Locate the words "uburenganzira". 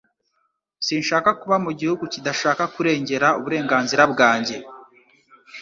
3.39-4.03